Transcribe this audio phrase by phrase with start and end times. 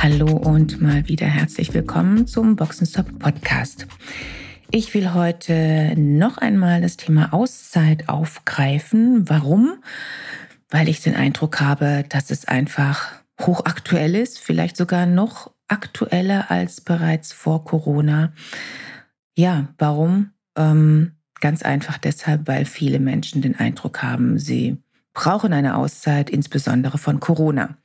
[0.00, 3.88] Hallo und mal wieder herzlich willkommen zum Boxenstop Podcast.
[4.70, 9.28] Ich will heute noch einmal das Thema Auszeit aufgreifen.
[9.28, 9.82] Warum?
[10.70, 16.80] Weil ich den Eindruck habe, dass es einfach hochaktuell ist, vielleicht sogar noch aktueller als
[16.80, 18.32] bereits vor Corona.
[19.36, 20.30] Ja, warum?
[20.56, 24.78] Ähm, ganz einfach deshalb, weil viele Menschen den Eindruck haben, sie
[25.18, 27.76] brauchen eine Auszeit, insbesondere von Corona.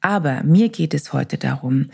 [0.00, 1.90] Aber mir geht es heute darum,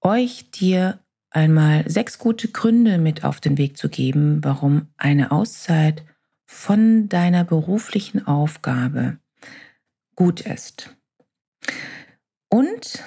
[0.00, 0.98] euch dir
[1.30, 6.02] einmal sechs gute Gründe mit auf den Weg zu geben, warum eine Auszeit
[6.46, 9.18] von deiner beruflichen Aufgabe
[10.16, 10.96] gut ist.
[12.48, 13.04] Und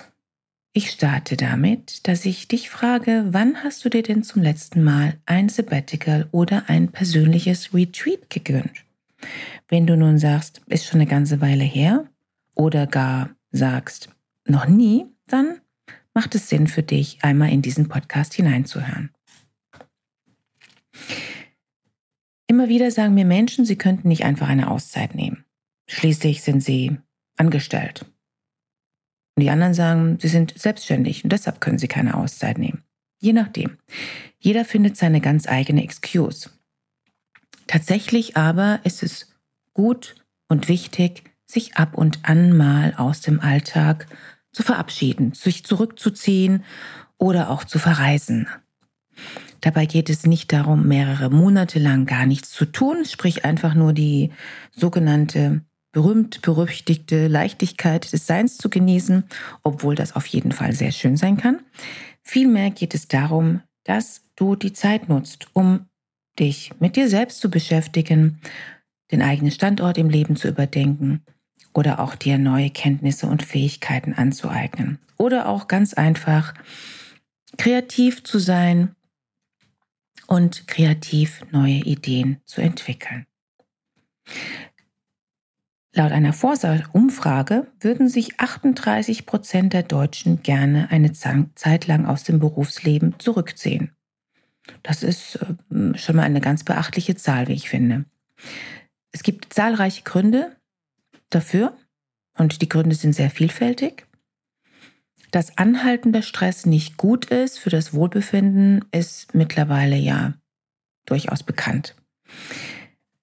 [0.72, 5.18] ich starte damit, dass ich dich frage, wann hast du dir denn zum letzten Mal
[5.26, 8.85] ein Sabbatical oder ein persönliches Retreat gegönnt?
[9.68, 12.10] Wenn du nun sagst, ist schon eine ganze Weile her
[12.54, 14.10] oder gar sagst,
[14.46, 15.60] noch nie, dann
[16.14, 19.12] macht es Sinn für dich, einmal in diesen Podcast hineinzuhören.
[22.48, 25.46] Immer wieder sagen mir Menschen, sie könnten nicht einfach eine Auszeit nehmen.
[25.88, 26.98] Schließlich sind sie
[27.38, 28.06] angestellt.
[29.36, 32.84] Und die anderen sagen, sie sind selbstständig und deshalb können sie keine Auszeit nehmen.
[33.20, 33.78] Je nachdem.
[34.40, 36.50] Jeder findet seine ganz eigene Excuse.
[37.68, 39.34] Tatsächlich aber ist es
[39.74, 40.16] gut
[40.48, 44.08] und wichtig, sich ab und an mal aus dem Alltag
[44.52, 46.64] zu verabschieden, sich zurückzuziehen
[47.18, 48.48] oder auch zu verreisen.
[49.62, 53.94] Dabei geht es nicht darum, mehrere Monate lang gar nichts zu tun, sprich einfach nur
[53.94, 54.32] die
[54.72, 55.62] sogenannte
[55.92, 59.24] berühmt-berüchtigte Leichtigkeit des Seins zu genießen,
[59.64, 61.62] obwohl das auf jeden Fall sehr schön sein kann.
[62.22, 65.86] Vielmehr geht es darum, dass du die Zeit nutzt, um
[66.40, 68.40] dich mit dir selbst zu beschäftigen,
[69.12, 71.24] den eigenen Standort im Leben zu überdenken
[71.74, 75.00] oder auch dir neue Kenntnisse und Fähigkeiten anzueignen.
[75.18, 76.54] Oder auch ganz einfach
[77.58, 78.96] kreativ zu sein
[80.28, 83.26] und kreativ neue Ideen zu entwickeln.
[85.94, 92.40] Laut einer Forsa-Umfrage würden sich 38 Prozent der Deutschen gerne eine Zeit lang aus dem
[92.40, 93.95] Berufsleben zurückziehen.
[94.84, 98.06] Das ist äh, schon mal eine ganz beachtliche Zahl, wie ich finde.
[99.12, 100.56] Es gibt zahlreiche Gründe
[101.30, 101.78] dafür
[102.38, 104.06] und die Gründe sind sehr vielfältig.
[105.32, 110.34] Dass anhaltender Stress nicht gut ist für das Wohlbefinden, ist mittlerweile ja
[111.06, 111.96] durchaus bekannt.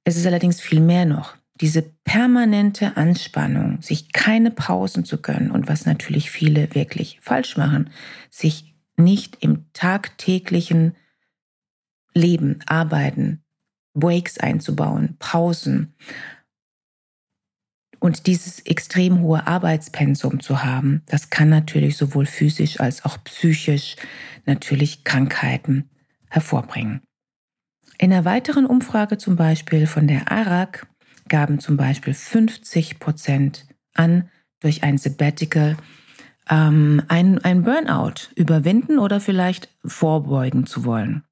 [0.04, 1.36] Es ist allerdings viel mehr noch.
[1.60, 7.90] Diese permanente Anspannung, sich keine Pausen zu gönnen und was natürlich viele wirklich falsch machen,
[8.30, 10.94] sich nicht im tagtäglichen
[12.14, 13.42] Leben, Arbeiten,
[13.94, 15.94] Breaks einzubauen, Pausen
[18.02, 23.96] und dieses extrem hohe Arbeitspensum zu haben, das kann natürlich sowohl physisch als auch psychisch
[24.44, 25.88] natürlich Krankheiten
[26.28, 27.02] hervorbringen.
[27.98, 30.86] In einer weiteren Umfrage zum Beispiel von der ARAG
[31.28, 35.76] gaben zum Beispiel 50 Prozent an, durch ein Sabbatical
[36.50, 41.22] ähm, ein, ein Burnout überwinden oder vielleicht vorbeugen zu wollen.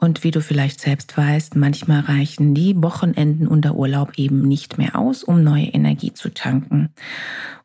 [0.00, 4.78] Und wie du vielleicht selbst weißt, manchmal reichen die Wochenenden und der Urlaub eben nicht
[4.78, 6.90] mehr aus, um neue Energie zu tanken.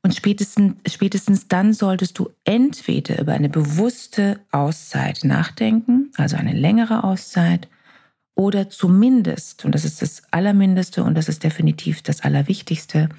[0.02, 7.04] Und spätestens, spätestens dann solltest du entweder über eine bewusste Auszeit nachdenken, also eine längere
[7.04, 7.68] Auszeit,
[8.36, 13.10] oder zumindest, und das ist das Allermindeste und das ist definitiv das Allerwichtigste,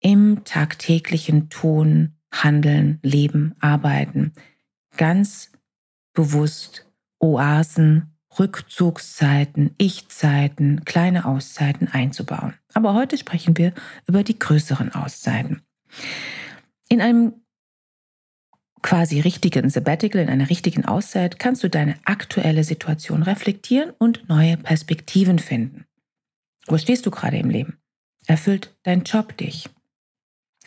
[0.00, 4.32] im tagtäglichen Tun, Handeln, Leben, Arbeiten
[4.96, 5.50] ganz
[6.12, 6.85] bewusst
[7.18, 12.54] Oasen Rückzugszeiten, Ich-Zeiten, kleine Auszeiten einzubauen.
[12.74, 13.72] Aber heute sprechen wir
[14.06, 15.62] über die größeren Auszeiten.
[16.88, 17.32] In einem
[18.82, 24.56] quasi richtigen Sabbatical, in einer richtigen Auszeit, kannst du deine aktuelle Situation reflektieren und neue
[24.56, 25.86] Perspektiven finden.
[26.66, 27.78] Wo stehst du gerade im Leben?
[28.26, 29.70] Erfüllt dein Job dich?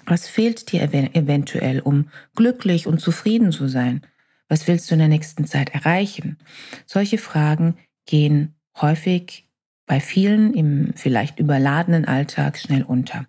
[0.05, 4.01] Was fehlt dir eventuell, um glücklich und zufrieden zu sein?
[4.49, 6.37] Was willst du in der nächsten Zeit erreichen?
[6.85, 9.47] Solche Fragen gehen häufig
[9.85, 13.25] bei vielen im vielleicht überladenen Alltag schnell unter.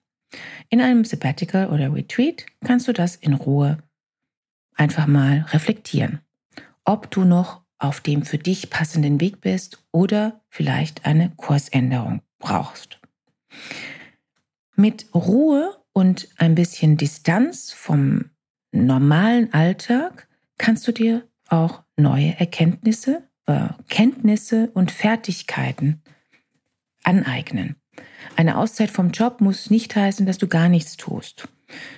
[0.68, 3.78] In einem Sabbatical oder Retreat kannst du das in Ruhe
[4.74, 6.20] einfach mal reflektieren.
[6.84, 13.00] ob du noch auf dem für dich passenden Weg bist oder vielleicht eine Kursänderung brauchst.
[14.76, 18.30] Mit Ruhe und ein bisschen Distanz vom
[18.72, 20.26] normalen Alltag
[20.60, 26.02] kannst du dir auch neue Erkenntnisse, äh, Kenntnisse und Fertigkeiten
[27.02, 27.76] aneignen.
[28.36, 31.48] Eine Auszeit vom Job muss nicht heißen, dass du gar nichts tust.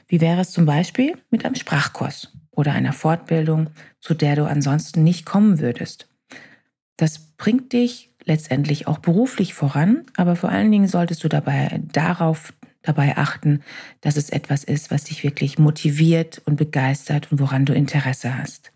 [0.06, 3.70] Wie wäre es zum Beispiel mit einem Sprachkurs oder einer Fortbildung,
[4.00, 6.08] zu der du ansonsten nicht kommen würdest?
[6.96, 12.52] Das bringt dich letztendlich auch beruflich voran, aber vor allen Dingen solltest du dabei darauf
[12.82, 13.62] dabei achten,
[14.00, 18.72] dass es etwas ist, was dich wirklich motiviert und begeistert und woran du Interesse hast.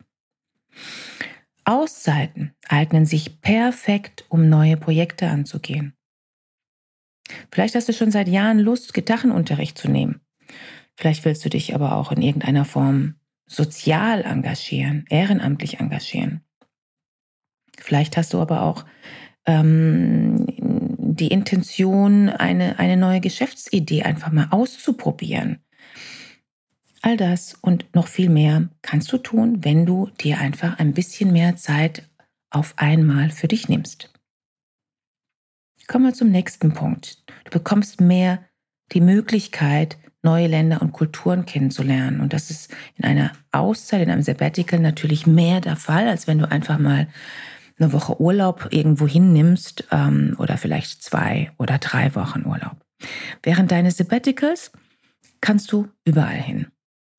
[1.64, 5.94] Auszeiten eignen sich perfekt, um neue Projekte anzugehen.
[7.50, 10.20] Vielleicht hast du schon seit Jahren Lust, Gitarrenunterricht zu nehmen.
[10.94, 13.17] Vielleicht willst du dich aber auch in irgendeiner Form
[13.47, 16.43] sozial engagieren, ehrenamtlich engagieren.
[17.79, 18.85] Vielleicht hast du aber auch
[19.44, 20.47] ähm,
[21.16, 25.58] die Intention, eine, eine neue Geschäftsidee einfach mal auszuprobieren.
[27.02, 31.32] All das und noch viel mehr kannst du tun, wenn du dir einfach ein bisschen
[31.32, 32.08] mehr Zeit
[32.50, 34.12] auf einmal für dich nimmst.
[35.86, 37.22] Kommen wir zum nächsten Punkt.
[37.44, 38.44] Du bekommst mehr
[38.92, 42.20] die Möglichkeit, neue Länder und Kulturen kennenzulernen.
[42.20, 46.40] Und das ist in einer Auszeit, in einem Sabbatical natürlich mehr der Fall, als wenn
[46.40, 47.06] du einfach mal
[47.78, 52.76] eine Woche Urlaub irgendwo hinnimmst ähm, oder vielleicht zwei oder drei Wochen Urlaub.
[53.43, 54.73] Während deines Sabbaticals
[55.40, 56.69] kannst du überall hin.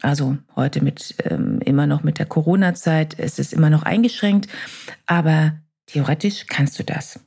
[0.01, 4.47] Also heute mit ähm, immer noch mit der Corona-Zeit ist es immer noch eingeschränkt,
[5.05, 5.57] aber
[5.87, 7.19] theoretisch kannst du das.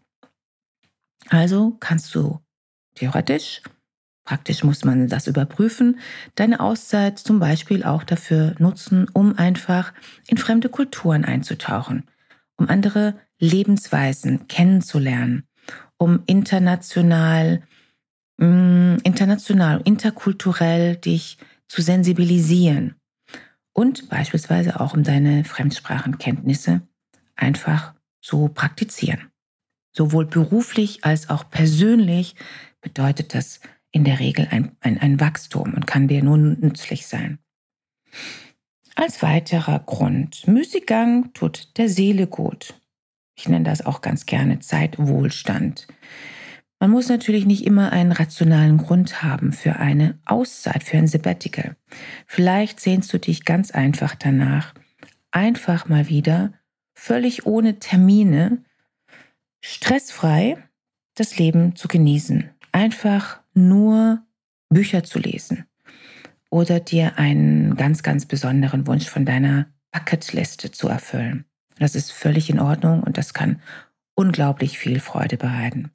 [1.29, 2.41] Also kannst du
[2.95, 3.63] theoretisch,
[4.25, 5.99] praktisch muss man das überprüfen,
[6.37, 9.93] deine Auszeit zum Beispiel auch dafür nutzen, um einfach
[10.29, 12.05] in fremde Kulturen einzutauchen,
[12.61, 15.49] um andere Lebensweisen kennenzulernen,
[15.97, 17.63] um international,
[18.37, 22.97] mm, international, interkulturell dich zu sensibilisieren
[23.73, 26.83] und beispielsweise auch um deine Fremdsprachenkenntnisse
[27.35, 29.31] einfach zu praktizieren.
[29.93, 32.37] Sowohl beruflich als auch persönlich
[32.83, 33.61] bedeutet das
[33.91, 37.39] in der Regel ein, ein, ein Wachstum und kann dir nun nützlich sein.
[38.97, 42.75] Als weiterer Grund, Müßiggang tut der Seele gut.
[43.37, 45.87] Ich nenne das auch ganz gerne Zeitwohlstand.
[46.79, 51.77] Man muss natürlich nicht immer einen rationalen Grund haben für eine Auszeit, für ein Sabbatical.
[52.27, 54.75] Vielleicht sehnst du dich ganz einfach danach,
[55.31, 56.53] einfach mal wieder,
[56.95, 58.65] völlig ohne Termine,
[59.63, 60.57] stressfrei
[61.15, 62.51] das Leben zu genießen.
[62.73, 64.23] Einfach nur
[64.69, 65.70] Bücher zu lesen
[66.51, 71.45] oder dir einen ganz, ganz besonderen Wunsch von deiner Bucketliste zu erfüllen.
[71.79, 73.63] Das ist völlig in Ordnung und das kann
[74.15, 75.91] unglaublich viel Freude bereiten.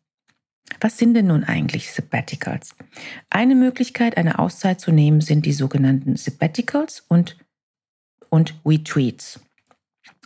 [0.80, 2.76] Was sind denn nun eigentlich Sabbaticals?
[3.30, 7.38] Eine Möglichkeit, eine Auszeit zu nehmen, sind die sogenannten Sabbaticals und,
[8.30, 9.40] und Retreats.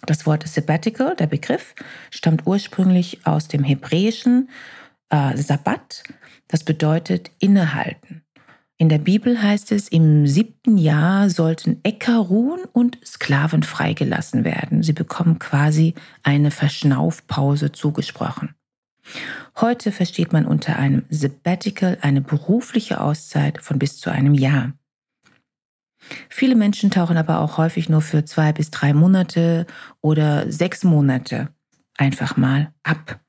[0.05, 1.75] Das Wort Sabbatical, der Begriff,
[2.09, 4.49] stammt ursprünglich aus dem hebräischen
[5.09, 6.03] äh, Sabbat.
[6.47, 8.23] Das bedeutet innehalten.
[8.81, 14.83] In der Bibel heißt es, im siebten Jahr sollten Äcker ruhen und Sklaven freigelassen werden.
[14.83, 18.55] Sie bekommen quasi eine Verschnaufpause zugesprochen.
[19.59, 24.71] Heute versteht man unter einem Sabbatical eine berufliche Auszeit von bis zu einem Jahr.
[26.29, 29.67] Viele Menschen tauchen aber auch häufig nur für zwei bis drei Monate
[29.99, 31.49] oder sechs Monate
[31.97, 33.19] einfach mal ab.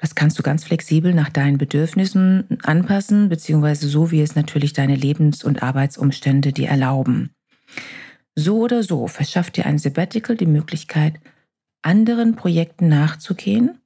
[0.00, 4.96] Das kannst du ganz flexibel nach deinen Bedürfnissen anpassen, beziehungsweise so, wie es natürlich deine
[4.96, 7.30] Lebens- und Arbeitsumstände dir erlauben.
[8.34, 11.20] So oder so verschafft dir ein Sabbatical die Möglichkeit,
[11.82, 13.78] anderen Projekten nachzugehen,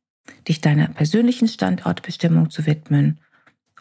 [0.47, 3.19] dich deiner persönlichen Standortbestimmung zu widmen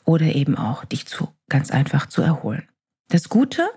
[0.06, 2.68] oder eben auch dich zu, ganz einfach zu erholen.
[3.10, 3.70] Das Gute,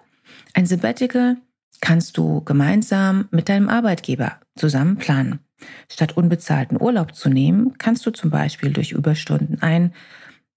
[0.55, 1.37] ein Sabbatical
[1.81, 5.46] kannst du gemeinsam mit deinem Arbeitgeber zusammen planen.
[5.91, 9.95] Statt unbezahlten Urlaub zu nehmen, kannst du zum Beispiel durch Überstunden ein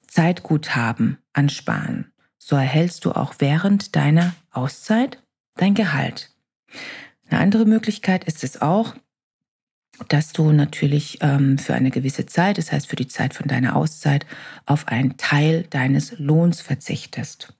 [0.07, 2.11] Zeitguthaben ansparen.
[2.37, 5.21] So erhältst du auch während deiner Auszeit
[5.55, 6.31] dein Gehalt.
[7.29, 8.95] Eine andere Möglichkeit ist es auch,
[10.07, 13.75] dass du natürlich ähm, für eine gewisse Zeit, das heißt für die Zeit von deiner
[13.75, 14.25] Auszeit,
[14.65, 17.53] auf einen Teil deines Lohns verzichtest.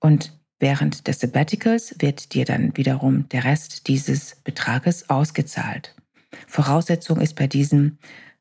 [0.00, 5.94] Und während des Sabbaticals wird dir dann wiederum der Rest dieses Betrages ausgezahlt.
[6.46, 7.98] Voraussetzung ist bei diesen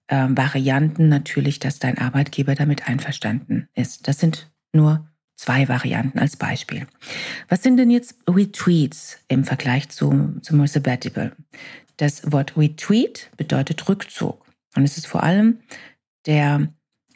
[0.07, 4.07] äh, Varianten natürlich, dass dein Arbeitgeber damit einverstanden ist.
[4.07, 6.87] Das sind nur zwei Varianten als Beispiel.
[7.47, 11.35] Was sind denn jetzt Retreats im Vergleich zu, zum Sabbatical?
[11.97, 14.45] Das Wort Retreat bedeutet Rückzug.
[14.75, 15.59] Und es ist vor allem
[16.25, 16.69] der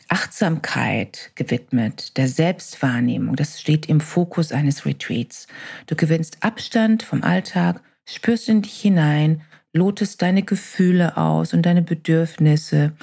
[0.09, 3.35] Achtsamkeit gewidmet, der Selbstwahrnehmung.
[3.35, 5.47] Das steht im Fokus eines Retreats.
[5.87, 9.41] Du gewinnst Abstand vom Alltag, spürst in dich hinein,
[9.73, 12.93] lotest deine Gefühle aus und deine Bedürfnisse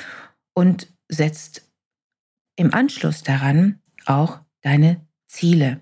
[0.55, 1.69] und setzt
[2.57, 5.81] im Anschluss daran auch deine Ziele.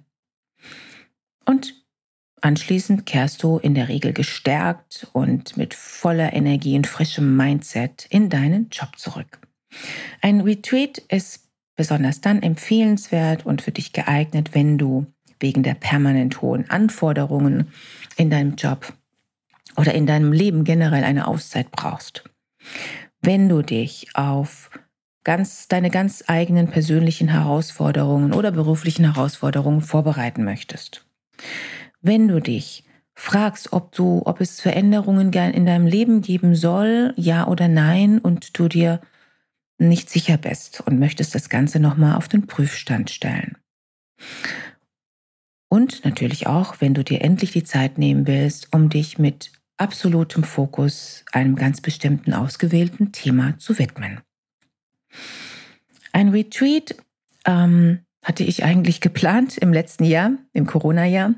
[1.45, 1.75] Und
[2.41, 8.29] anschließend kehrst du in der Regel gestärkt und mit voller Energie und frischem Mindset in
[8.29, 9.41] deinen Job zurück.
[10.21, 15.07] Ein Retreat ist besonders dann empfehlenswert und für dich geeignet, wenn du
[15.41, 17.73] wegen der permanent hohen Anforderungen
[18.17, 18.93] in deinem Job
[19.79, 22.25] oder in deinem Leben generell eine Auszeit brauchst.
[23.23, 24.71] Wenn du dich auf
[25.29, 31.07] ganz, deine ganz eigenen persönlichen Herausforderungen oder beruflichen Herausforderungen vorbereiten möchtest.
[32.01, 37.47] Wenn du dich fragst, ob du, ob es Veränderungen in deinem Leben geben soll, ja
[37.47, 39.01] oder nein, und du dir
[39.77, 43.59] nicht sicher bist und möchtest das Ganze nochmal auf den Prüfstand stellen.
[45.69, 50.45] Und natürlich auch, wenn du dir endlich die Zeit nehmen willst, um dich mit absolutem
[50.45, 54.21] Fokus einem ganz bestimmten ausgewählten Thema zu widmen.
[56.13, 56.97] Ein Retreat
[57.45, 61.35] ähm, hatte ich eigentlich geplant im letzten Jahr, im Corona-Jahr,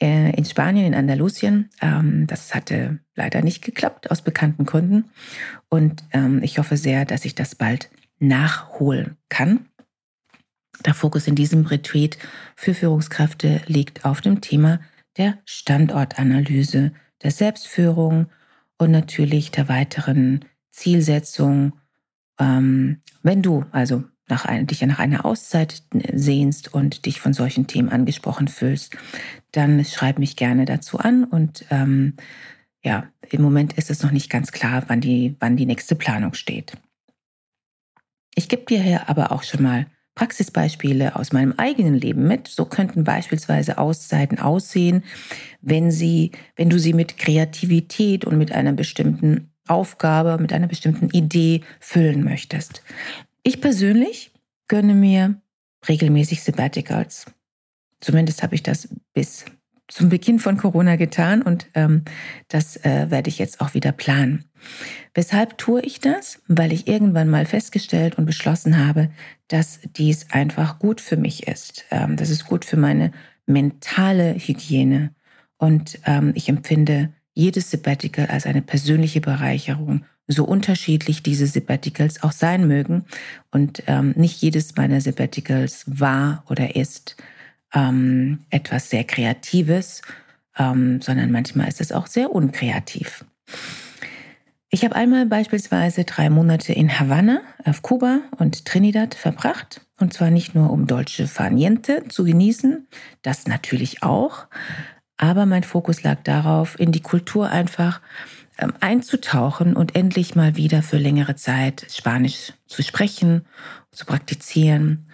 [0.00, 1.68] äh, in Spanien, in Andalusien.
[1.82, 5.10] Ähm, das hatte leider nicht geklappt, aus bekannten Gründen.
[5.68, 9.66] Und ähm, ich hoffe sehr, dass ich das bald nachholen kann.
[10.86, 12.16] Der Fokus in diesem Retreat
[12.56, 14.80] für Führungskräfte liegt auf dem Thema
[15.18, 18.26] der Standortanalyse, der Selbstführung
[18.78, 21.74] und natürlich der weiteren Zielsetzung.
[22.38, 27.66] Ähm, wenn du also nach ein, dich nach einer Auszeit sehnst und dich von solchen
[27.66, 28.96] Themen angesprochen fühlst,
[29.52, 31.24] dann schreib mich gerne dazu an.
[31.24, 32.14] Und ähm,
[32.82, 36.34] ja, im Moment ist es noch nicht ganz klar, wann die, wann die nächste Planung
[36.34, 36.72] steht.
[38.34, 42.48] Ich gebe dir hier aber auch schon mal Praxisbeispiele aus meinem eigenen Leben mit.
[42.48, 45.04] So könnten beispielsweise Auszeiten aussehen,
[45.60, 51.10] wenn sie, wenn du sie mit Kreativität und mit einer bestimmten Aufgabe, mit einer bestimmten
[51.10, 52.82] Idee füllen möchtest.
[53.42, 54.32] Ich persönlich
[54.68, 55.40] gönne mir
[55.88, 57.26] regelmäßig Sabbaticals.
[58.00, 59.44] Zumindest habe ich das bis
[59.90, 62.04] zum Beginn von Corona getan und ähm,
[62.48, 64.44] das äh, werde ich jetzt auch wieder planen.
[65.14, 66.40] Weshalb tue ich das?
[66.46, 69.10] Weil ich irgendwann mal festgestellt und beschlossen habe,
[69.48, 71.84] dass dies einfach gut für mich ist.
[71.90, 73.10] Ähm, das ist gut für meine
[73.46, 75.12] mentale Hygiene.
[75.58, 82.32] Und ähm, ich empfinde jedes Sabbatical als eine persönliche Bereicherung, so unterschiedlich diese Sabbaticals auch
[82.32, 83.04] sein mögen.
[83.50, 87.16] Und ähm, nicht jedes meiner Sabbaticals war oder ist
[87.74, 90.02] ähm, etwas sehr Kreatives,
[90.58, 93.24] ähm, sondern manchmal ist es auch sehr unkreativ.
[94.72, 99.84] Ich habe einmal beispielsweise drei Monate in Havanna auf Kuba und Trinidad verbracht.
[99.98, 102.86] Und zwar nicht nur um Dolce Farniente zu genießen,
[103.22, 104.46] das natürlich auch,
[105.16, 108.00] aber mein Fokus lag darauf, in die Kultur einfach
[108.58, 113.44] ähm, einzutauchen und endlich mal wieder für längere Zeit Spanisch zu sprechen,
[113.90, 115.10] zu praktizieren.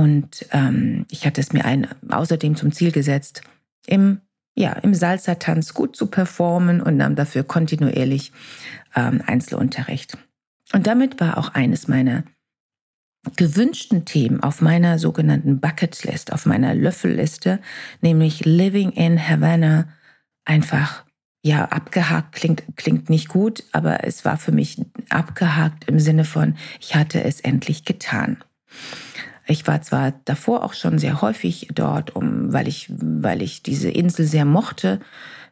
[0.00, 3.42] Und ähm, ich hatte es mir ein, außerdem zum Ziel gesetzt,
[3.86, 4.22] im
[4.54, 8.32] ja, im Salsa-Tanz gut zu performen und nahm dafür kontinuierlich
[8.96, 10.16] ähm, Einzelunterricht.
[10.72, 12.24] Und damit war auch eines meiner
[13.36, 17.60] gewünschten Themen auf meiner sogenannten Bucketlist, auf meiner Löffelliste,
[18.00, 19.88] nämlich Living in Havana,
[20.46, 21.04] einfach
[21.42, 24.80] ja abgehakt klingt klingt nicht gut, aber es war für mich
[25.10, 28.42] abgehakt im Sinne von ich hatte es endlich getan.
[29.50, 33.90] Ich war zwar davor auch schon sehr häufig dort, um, weil, ich, weil ich diese
[33.90, 35.00] Insel sehr mochte,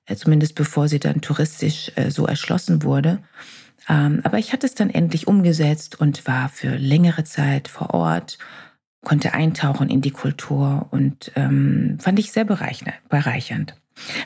[0.06, 3.18] äh, zumindest bevor sie dann touristisch äh, so erschlossen wurde.
[3.88, 8.38] Ähm, aber ich hatte es dann endlich umgesetzt und war für längere Zeit vor Ort,
[9.04, 13.74] konnte eintauchen in die Kultur und ähm, fand ich sehr bereichernd.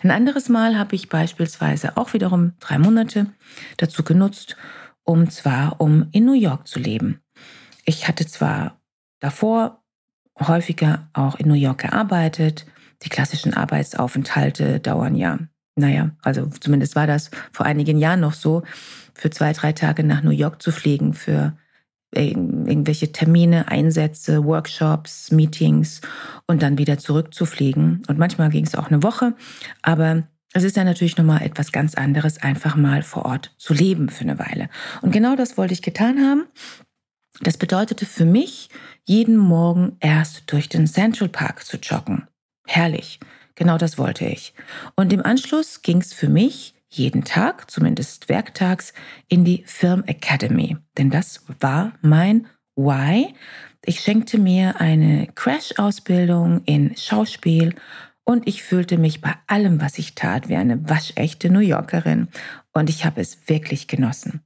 [0.02, 3.28] Ein anderes Mal habe ich beispielsweise auch wiederum drei Monate
[3.78, 4.56] dazu genutzt,
[5.02, 7.20] um zwar um in New York zu leben.
[7.86, 8.81] Ich hatte zwar
[9.22, 9.82] davor
[10.38, 12.66] häufiger auch in New York gearbeitet.
[13.02, 15.38] Die klassischen Arbeitsaufenthalte dauern ja,
[15.76, 18.62] naja, also zumindest war das vor einigen Jahren noch so,
[19.14, 21.56] für zwei, drei Tage nach New York zu fliegen, für
[22.14, 26.02] irgendwelche Termine, Einsätze, Workshops, Meetings
[26.46, 28.02] und dann wieder zurückzufliegen.
[28.06, 29.34] Und manchmal ging es auch eine Woche,
[29.80, 34.10] aber es ist dann natürlich nochmal etwas ganz anderes, einfach mal vor Ort zu leben
[34.10, 34.68] für eine Weile.
[35.00, 36.44] Und genau das wollte ich getan haben.
[37.40, 38.68] Das bedeutete für mich,
[39.04, 42.28] jeden Morgen erst durch den Central Park zu joggen.
[42.66, 43.20] Herrlich,
[43.54, 44.54] genau das wollte ich.
[44.94, 48.92] Und im Anschluss ging es für mich jeden Tag, zumindest werktags,
[49.28, 50.76] in die Film Academy.
[50.98, 53.34] Denn das war mein Why.
[53.84, 57.74] Ich schenkte mir eine Crash-Ausbildung in Schauspiel
[58.24, 62.28] und ich fühlte mich bei allem, was ich tat, wie eine waschechte New Yorkerin.
[62.72, 64.42] Und ich habe es wirklich genossen.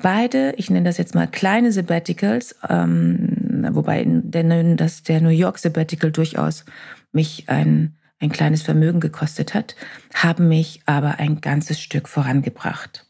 [0.00, 5.58] Beide, ich nenne das jetzt mal kleine Sabbaticals, ähm, wobei der, das, der New York
[5.58, 6.64] Sabbatical durchaus
[7.10, 9.74] mich ein, ein kleines Vermögen gekostet hat,
[10.14, 13.06] haben mich aber ein ganzes Stück vorangebracht.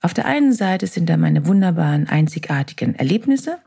[0.00, 3.58] Auf der einen Seite sind da meine wunderbaren, einzigartigen Erlebnisse,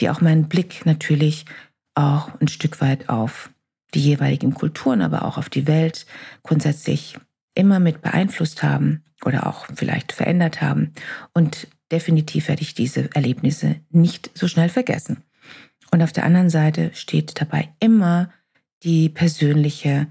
[0.00, 1.44] die auch meinen Blick natürlich
[1.94, 3.50] auch ein Stück weit auf
[3.94, 6.06] die jeweiligen Kulturen, aber auch auf die Welt
[6.42, 7.16] grundsätzlich
[7.54, 10.92] immer mit beeinflusst haben oder auch vielleicht verändert haben.
[11.32, 15.22] Und definitiv werde ich diese Erlebnisse nicht so schnell vergessen.
[15.90, 18.30] Und auf der anderen Seite steht dabei immer
[18.82, 20.08] die persönliche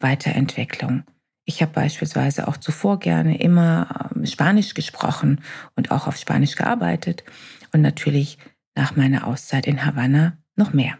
[0.00, 1.04] Weiterentwicklung.
[1.46, 5.40] Ich habe beispielsweise auch zuvor gerne immer ähm, Spanisch gesprochen
[5.76, 7.24] und auch auf Spanisch gearbeitet
[7.72, 8.38] und natürlich
[8.74, 10.98] nach meiner Auszeit in Havanna noch mehr.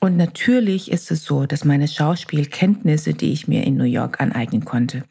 [0.00, 4.64] Und natürlich ist es so, dass meine Schauspielkenntnisse, die ich mir in New York aneignen
[4.64, 5.04] konnte,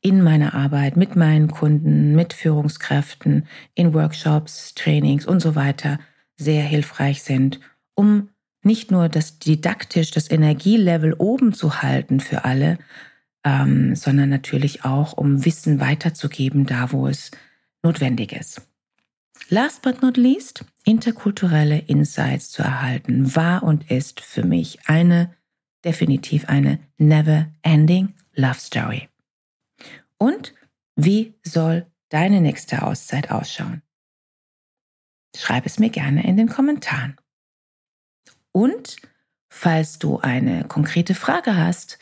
[0.00, 5.98] in meiner Arbeit mit meinen Kunden, mit Führungskräften, in Workshops, Trainings und so weiter
[6.36, 7.60] sehr hilfreich sind,
[7.94, 8.30] um
[8.62, 12.78] nicht nur das didaktisch, das Energielevel oben zu halten für alle,
[13.44, 17.30] ähm, sondern natürlich auch, um Wissen weiterzugeben, da wo es
[17.82, 18.62] notwendig ist.
[19.50, 25.34] Last but not least, interkulturelle Insights zu erhalten, war und ist für mich eine,
[25.84, 29.08] definitiv eine never-ending Love Story.
[30.24, 30.54] Und
[30.96, 33.82] wie soll deine nächste Auszeit ausschauen?
[35.36, 37.18] Schreib es mir gerne in den Kommentaren.
[38.50, 38.96] Und
[39.50, 41.98] falls du eine konkrete Frage hast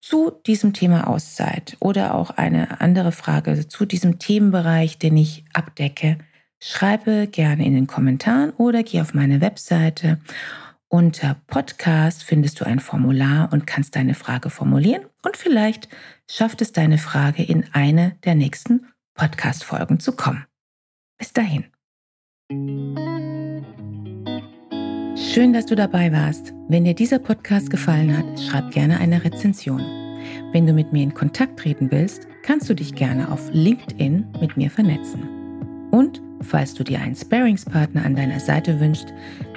[0.00, 6.18] zu diesem Thema Auszeit oder auch eine andere Frage zu diesem Themenbereich, den ich abdecke,
[6.58, 10.18] schreibe gerne in den Kommentaren oder geh auf meine Webseite.
[10.94, 15.88] Unter Podcast findest du ein Formular und kannst deine Frage formulieren und vielleicht
[16.30, 20.46] schafft es deine Frage in eine der nächsten Podcast-Folgen zu kommen.
[21.18, 21.64] Bis dahin.
[25.16, 26.54] Schön, dass du dabei warst.
[26.68, 29.80] Wenn dir dieser Podcast gefallen hat, schreib gerne eine Rezension.
[30.52, 34.56] Wenn du mit mir in Kontakt treten willst, kannst du dich gerne auf LinkedIn mit
[34.56, 35.90] mir vernetzen.
[35.90, 39.12] Und falls du dir einen Sparingspartner an deiner Seite wünschst,